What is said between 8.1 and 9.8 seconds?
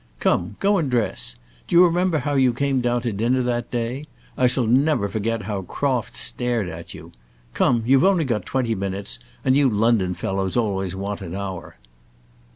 got twenty minutes, and you